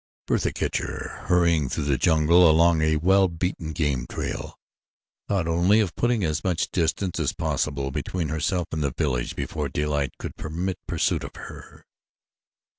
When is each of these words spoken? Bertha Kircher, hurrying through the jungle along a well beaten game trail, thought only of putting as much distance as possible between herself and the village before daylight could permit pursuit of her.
Bertha 0.25 0.51
Kircher, 0.51 1.25
hurrying 1.27 1.69
through 1.69 1.83
the 1.83 1.95
jungle 1.99 2.49
along 2.49 2.81
a 2.81 2.95
well 2.95 3.27
beaten 3.27 3.71
game 3.71 4.07
trail, 4.09 4.57
thought 5.27 5.47
only 5.47 5.79
of 5.79 5.93
putting 5.95 6.23
as 6.23 6.43
much 6.43 6.71
distance 6.71 7.19
as 7.19 7.33
possible 7.33 7.91
between 7.91 8.29
herself 8.29 8.65
and 8.71 8.83
the 8.83 8.89
village 8.97 9.35
before 9.35 9.69
daylight 9.69 10.13
could 10.17 10.35
permit 10.37 10.79
pursuit 10.87 11.23
of 11.23 11.35
her. 11.35 11.85